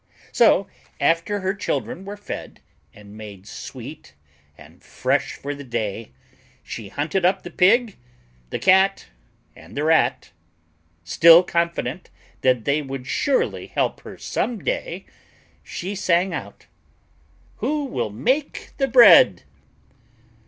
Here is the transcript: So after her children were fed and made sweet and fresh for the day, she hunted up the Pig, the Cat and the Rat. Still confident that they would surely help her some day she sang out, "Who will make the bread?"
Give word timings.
So 0.31 0.65
after 0.99 1.41
her 1.41 1.53
children 1.53 2.05
were 2.05 2.17
fed 2.17 2.59
and 2.91 3.15
made 3.15 3.45
sweet 3.47 4.15
and 4.57 4.81
fresh 4.81 5.35
for 5.35 5.53
the 5.53 5.63
day, 5.63 6.09
she 6.63 6.89
hunted 6.89 7.23
up 7.23 7.43
the 7.43 7.51
Pig, 7.51 7.97
the 8.49 8.57
Cat 8.57 9.05
and 9.55 9.77
the 9.77 9.83
Rat. 9.83 10.31
Still 11.03 11.43
confident 11.43 12.09
that 12.41 12.65
they 12.65 12.81
would 12.81 13.05
surely 13.05 13.67
help 13.67 13.99
her 13.99 14.17
some 14.17 14.57
day 14.63 15.05
she 15.61 15.93
sang 15.93 16.33
out, 16.33 16.65
"Who 17.57 17.83
will 17.85 18.09
make 18.09 18.71
the 18.79 18.87
bread?" 18.87 19.43